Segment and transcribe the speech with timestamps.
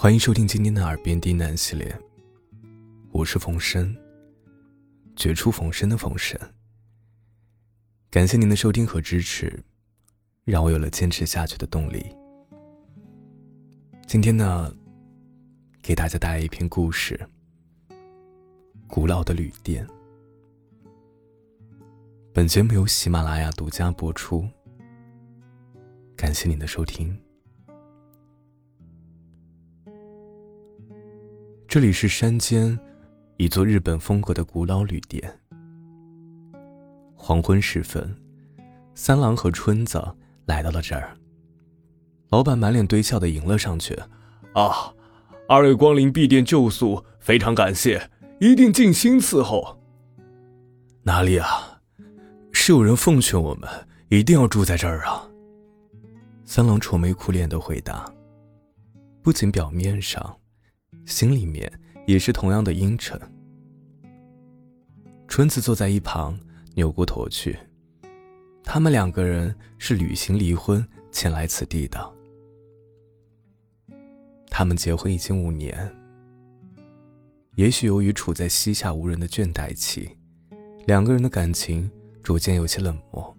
[0.00, 1.92] 欢迎收听今天的《耳边低喃》系列，
[3.10, 3.92] 我是冯生，
[5.16, 6.38] 绝处逢生的冯生。
[8.08, 9.60] 感谢您的收听和支持，
[10.44, 12.06] 让我有了坚持下去的动力。
[14.06, 14.72] 今天呢，
[15.82, 17.18] 给大家带来一篇故事：
[18.86, 19.84] 古老的旅店。
[22.32, 24.48] 本节目由喜马拉雅独家播出，
[26.14, 27.20] 感谢您的收听。
[31.68, 32.80] 这里是山间
[33.36, 35.38] 一座日本风格的古老旅店。
[37.14, 38.16] 黄昏时分，
[38.94, 40.02] 三郎和春子
[40.46, 41.14] 来到了这儿。
[42.30, 43.94] 老板满脸堆笑的迎了上去
[44.56, 44.94] ：“啊，
[45.46, 48.10] 二位光临敝店旧宿，非常感谢，
[48.40, 49.78] 一定尽心伺候。”
[51.04, 51.82] 哪里啊，
[52.50, 53.68] 是有人奉劝我们
[54.08, 55.28] 一定要住在这儿啊。
[56.46, 58.10] 三郎愁眉苦脸的回答，
[59.22, 60.34] 不仅表面上。
[61.06, 61.70] 心里面
[62.06, 63.20] 也是同样的阴沉。
[65.26, 66.38] 春子坐在一旁，
[66.74, 67.58] 扭过头去。
[68.64, 72.14] 他们两个人是旅行离婚前来此地的。
[74.50, 75.90] 他们结婚已经五年。
[77.54, 80.16] 也许由于处在膝下无人的倦怠期，
[80.86, 81.90] 两个人的感情
[82.22, 83.36] 逐渐有些冷漠，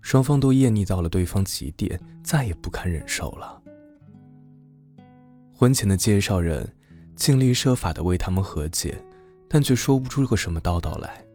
[0.00, 3.62] 双方都厌腻到了对方极点，再也不堪忍受了。
[5.58, 6.72] 婚前的介绍人
[7.16, 8.96] 尽力设法的为他们和解，
[9.48, 11.26] 但却说不出个什么道道来。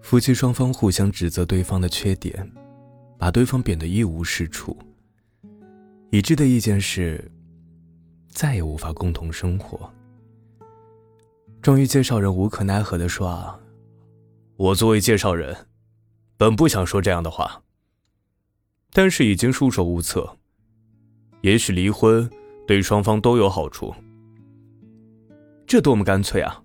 [0.00, 2.48] 夫妻双方互相指责对方的缺点，
[3.18, 4.78] 把对方贬得一无是处。
[6.12, 7.28] 一致的意见是，
[8.28, 9.92] 再也无法共同生活。
[11.60, 13.58] 终于，介绍人无可奈何的说：“啊，
[14.54, 15.66] 我作为介绍人，
[16.36, 17.64] 本不想说这样的话，
[18.92, 20.38] 但是已经束手无策。
[21.40, 22.30] 也许离婚。”
[22.66, 23.94] 对双方都有好处，
[25.66, 26.62] 这多么干脆啊！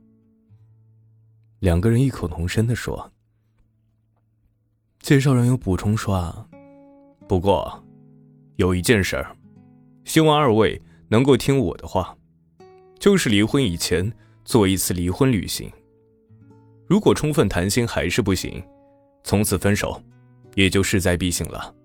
[1.60, 3.12] 两个人异口同声的说。
[5.02, 6.48] 介绍人又补充说：“啊，
[7.28, 7.84] 不过，
[8.56, 9.36] 有一件事儿，
[10.06, 12.16] 希望二位能够听我的话，
[12.98, 14.10] 就是离婚以前
[14.46, 15.70] 做一次离婚旅行。
[16.88, 18.64] 如果充分谈心还是不行，
[19.24, 20.02] 从此分手，
[20.56, 21.76] 也就势在必行了。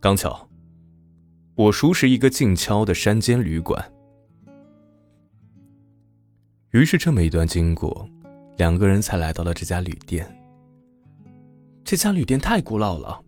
[0.00, 0.46] 刚巧。”
[1.56, 3.92] 我熟识一个静悄的山间旅馆，
[6.70, 8.08] 于是这么一段经过，
[8.56, 10.26] 两个人才来到了这家旅店。
[11.84, 13.20] 这家旅店太古老了。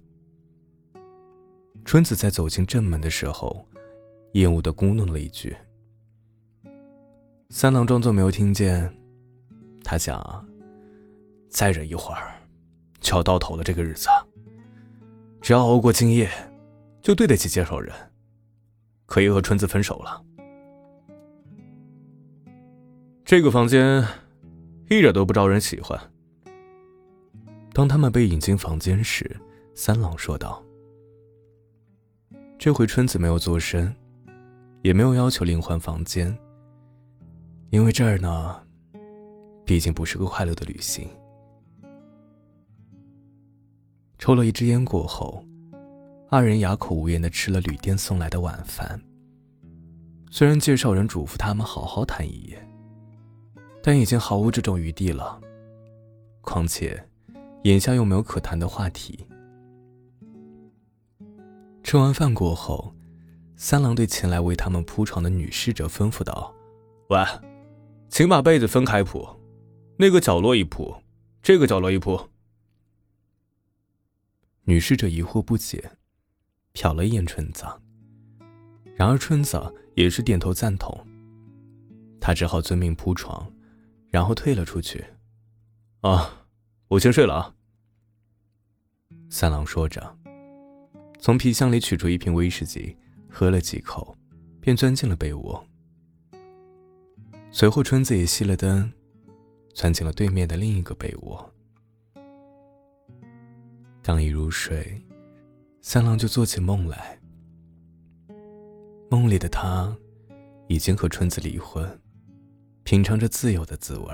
[1.84, 3.66] 春子在走进正门的时候，
[4.32, 5.54] 厌恶的咕哝了一句。
[7.50, 8.90] 三郎装作没有听见，
[9.84, 10.46] 他想，
[11.50, 12.32] 再忍一会儿，
[13.00, 13.64] 就要到头了。
[13.64, 14.08] 这个日子，
[15.42, 16.30] 只要熬过今夜，
[17.02, 17.92] 就对得起介绍人。
[19.12, 20.24] 可以和春子分手了。
[23.26, 24.02] 这个房间
[24.88, 26.00] 一点都不招人喜欢。
[27.74, 29.38] 当他们被引进房间时，
[29.74, 30.64] 三郎说道
[32.58, 33.94] ：“这回春子没有做声，
[34.80, 36.34] 也没有要求另换房间，
[37.68, 38.62] 因为这儿呢，
[39.66, 41.06] 毕竟不是个快乐的旅行。”
[44.18, 45.44] 抽了一支烟过后。
[46.34, 48.98] 二人哑口无言的吃了旅店送来的晚饭。
[50.30, 52.66] 虽然介绍人嘱咐他们好好谈一夜，
[53.82, 55.38] 但已经毫无这种余地了。
[56.40, 57.06] 况且，
[57.64, 59.26] 眼下又没有可谈的话题。
[61.84, 62.94] 吃完饭过后，
[63.54, 66.54] 三郎对前来为他们铺床的女侍者吩咐道
[67.12, 67.22] ：“喂，
[68.08, 69.28] 请把被子分开铺，
[69.98, 70.96] 那个角落一铺，
[71.42, 72.30] 这个角落一铺。”
[74.64, 75.92] 女侍者疑惑不解。
[76.74, 77.64] 瞟了一眼春子，
[78.94, 79.60] 然而春子
[79.94, 81.06] 也是点头赞同。
[82.20, 83.52] 他只好遵命铺床，
[84.10, 85.04] 然后退了出去。
[86.00, 86.46] 啊，
[86.88, 87.54] 我先睡了啊。
[89.28, 90.16] 三郎说着，
[91.18, 92.96] 从皮箱里取出一瓶威士忌，
[93.28, 94.16] 喝了几口，
[94.60, 95.64] 便钻进了被窝。
[97.50, 98.90] 随后，春子也熄了灯，
[99.74, 101.52] 钻进了对面的另一个被窝。
[104.02, 105.00] 刚一入睡。
[105.84, 107.18] 三郎就做起梦来。
[109.10, 109.94] 梦里的他，
[110.68, 111.84] 已经和春子离婚，
[112.84, 114.08] 品尝着自由的滋味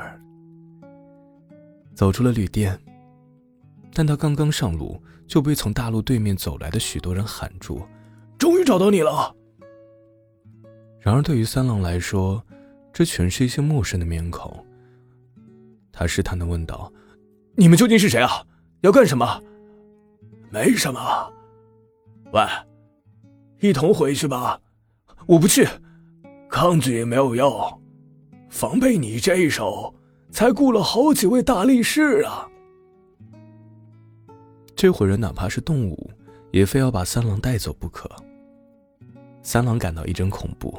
[1.94, 2.80] 走出了旅店，
[3.92, 7.86] 但他刚刚上路，就被从大路对面走来的许多人喊住
[8.38, 9.36] ：“终于找到你了！”
[10.98, 12.42] 然而，对于三郎来说，
[12.94, 14.64] 这全是一些陌生的面孔。
[15.92, 16.90] 他试探的问道
[17.56, 18.42] ：“你们究竟是谁啊？
[18.80, 19.42] 要干什么
[20.50, 21.32] ？”“没什么。”
[22.32, 22.42] 喂，
[23.60, 24.60] 一同回去吧，
[25.26, 25.66] 我不去，
[26.50, 27.50] 抗拒也没有用，
[28.50, 29.94] 防备你这一手，
[30.30, 32.46] 才雇了好几位大力士啊。
[34.76, 36.10] 这伙人哪怕是动物，
[36.52, 38.08] 也非要把三郎带走不可。
[39.42, 40.78] 三郎感到一阵恐怖，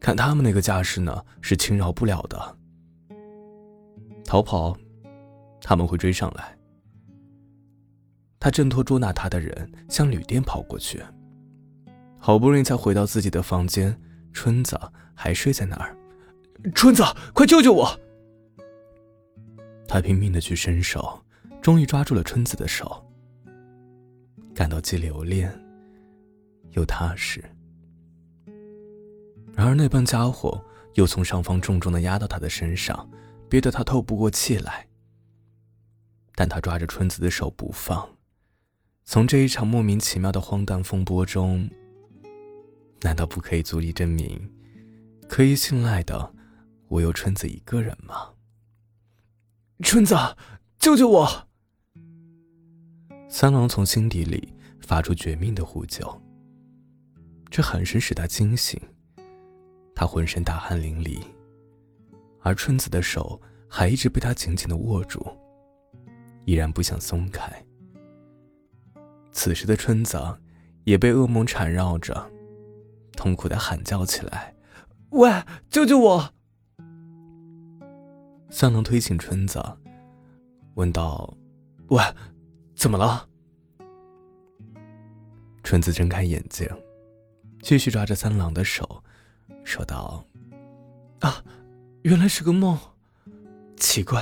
[0.00, 2.56] 看他们那个架势呢，是轻饶不了的。
[4.24, 4.76] 逃跑，
[5.62, 6.57] 他们会追上来。
[8.40, 11.02] 他挣脱捉拿他的人，向旅店跑过去。
[12.18, 14.00] 好不容易才回到自己的房间，
[14.32, 14.78] 春子
[15.14, 15.96] 还睡在那儿。
[16.74, 17.02] 春子，
[17.32, 18.00] 快救救我！
[19.86, 21.24] 他拼命的去伸手，
[21.62, 23.04] 终于抓住了春子的手，
[24.54, 25.52] 感到既留恋
[26.72, 27.42] 又踏实。
[29.54, 30.62] 然而那帮家伙
[30.94, 33.08] 又从上方重重的压到他的身上，
[33.48, 34.86] 憋得他透不过气来。
[36.34, 38.08] 但他抓着春子的手不放。
[39.10, 41.66] 从这一场莫名其妙的荒诞风波中，
[43.00, 44.38] 难道不可以足以证明，
[45.26, 46.34] 可以信赖的，
[46.88, 48.34] 唯有春子一个人吗？
[49.82, 50.14] 春子，
[50.78, 51.48] 救救我！
[53.30, 56.06] 三郎从心底里发出绝命的呼救。
[57.50, 58.78] 这喊声使他惊醒，
[59.94, 61.18] 他浑身大汗淋漓，
[62.42, 63.40] 而春子的手
[63.70, 65.26] 还一直被他紧紧的握住，
[66.44, 67.50] 依然不想松开。
[69.38, 70.20] 此时的春子
[70.82, 72.28] 也被噩梦缠绕着，
[73.12, 74.52] 痛苦的喊叫起来
[75.10, 75.30] ：“喂，
[75.70, 76.34] 救救我！”
[78.50, 79.64] 三郎推醒春子，
[80.74, 81.32] 问道
[81.90, 82.02] ：“喂，
[82.74, 83.28] 怎么了？”
[85.62, 86.68] 春子睁开眼睛，
[87.62, 89.04] 继续抓着三郎的手，
[89.62, 90.26] 说道
[91.22, 91.44] ：“啊，
[92.02, 92.76] 原来是个梦。
[93.76, 94.20] 奇怪，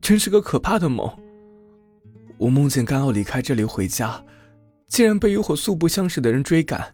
[0.00, 1.12] 真是个可怕的梦。”
[2.42, 4.20] 我梦见刚要离开这里回家，
[4.88, 6.92] 竟然被一伙素不相识的人追赶，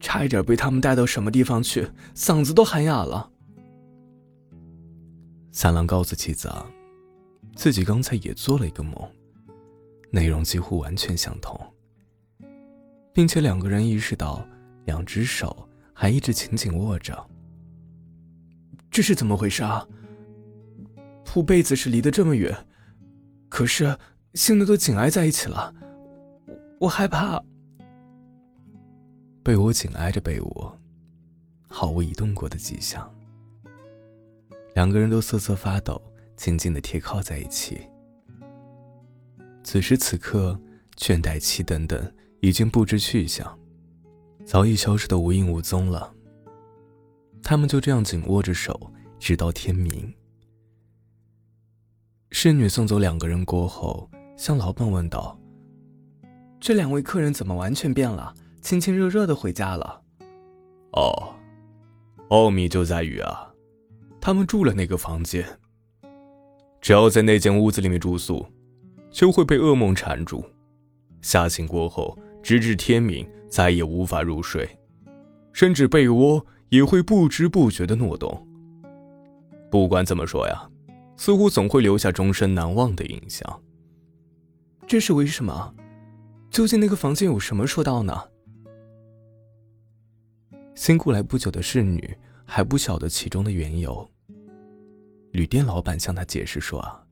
[0.00, 1.86] 差一点被他们带到什么地方去，
[2.16, 3.30] 嗓子都喊哑了。
[5.52, 6.52] 三郎告诉妻子，
[7.54, 8.94] 自己刚才也做了一个梦，
[10.10, 11.56] 内容几乎完全相同，
[13.12, 14.44] 并且两个人意识到
[14.84, 17.16] 两只手还一直紧紧握着。
[18.90, 19.86] 这是怎么回事啊？
[21.24, 22.66] 铺被子是离得这么远，
[23.48, 23.96] 可是。
[24.34, 25.74] 现在都紧挨在一起了，
[26.78, 27.40] 我我害怕。
[29.44, 30.80] 被窝紧挨着被窝，
[31.68, 33.08] 毫无移动过的迹象。
[34.74, 36.00] 两个人都瑟瑟发抖，
[36.34, 37.82] 紧紧的贴靠在一起。
[39.62, 40.58] 此时此刻，
[40.96, 43.56] 倦怠期等等已经不知去向，
[44.44, 46.12] 早已消失的无影无踪了。
[47.42, 50.12] 他们就这样紧握着手，直到天明。
[52.30, 54.10] 侍女送走两个人过后。
[54.42, 55.38] 向老板问道
[56.58, 60.02] ：“这两位客人怎么完全变了，亲亲热热的回家了
[60.94, 61.32] ？”“哦，
[62.30, 63.48] 奥秘就在于啊，
[64.20, 65.46] 他们住了那个房间。
[66.80, 68.44] 只要在那间屋子里面住宿，
[69.12, 70.44] 就会被噩梦缠住，
[71.20, 74.68] 吓醒过后，直至天明再也无法入睡，
[75.52, 78.44] 甚至被窝也会不知不觉的挪动。
[79.70, 80.68] 不管怎么说呀，
[81.16, 83.48] 似乎总会留下终身难忘的印象。”
[84.86, 85.74] 这是为什么？
[86.50, 88.28] 究竟那个房间有什么说道呢？
[90.74, 92.14] 新雇来不久的侍女
[92.44, 94.06] 还不晓得其中的缘由。
[95.30, 97.02] 旅店老板向他解释说：“啊，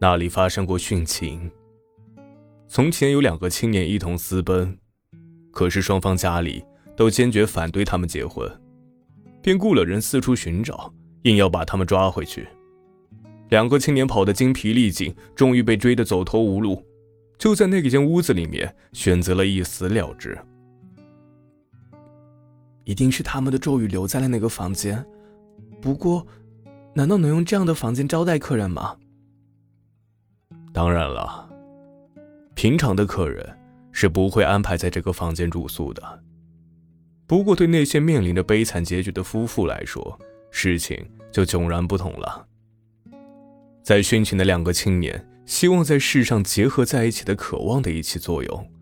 [0.00, 1.48] 那里发生过殉情。
[2.66, 4.76] 从前有两个青年一同私奔，
[5.52, 6.64] 可是双方家里
[6.96, 8.50] 都坚决反对他们结婚，
[9.40, 12.48] 便雇了人四处寻找，硬要把他们抓回去。”
[13.52, 16.82] 两个青年跑得精疲力尽，终于被追得走投无路，
[17.36, 20.38] 就在那间屋子里面选择了一死了之。
[22.84, 25.04] 一定是他们的咒语留在了那个房间。
[25.82, 26.26] 不过，
[26.94, 28.96] 难道能用这样的房间招待客人吗？
[30.72, 31.46] 当然了，
[32.54, 33.46] 平常的客人
[33.92, 36.22] 是不会安排在这个房间住宿的。
[37.26, 40.18] 不过，对那些面临着悲惨结局的夫妇来说，
[40.50, 42.48] 事情就迥然不同了。
[43.82, 48.72] 在殉情的两个青年希望在世上结合在一起的渴望的一起作用，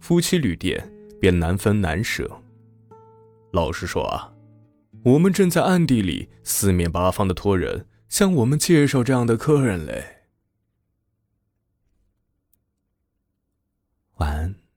[0.00, 2.42] 夫妻旅店便难分难舍。
[3.52, 4.32] 老实说啊，
[5.04, 10.04] 我们正在暗地里四面八方的托人向我们介绍这样的客人嘞。
[14.16, 14.67] 晚安。